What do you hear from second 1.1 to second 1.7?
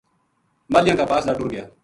دا ٹُر گیا